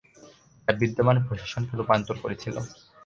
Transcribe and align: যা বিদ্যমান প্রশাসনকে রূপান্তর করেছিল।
যা 0.63 0.71
বিদ্যমান 0.79 1.17
প্রশাসনকে 1.27 1.73
রূপান্তর 1.75 2.15
করেছিল। 2.23 2.55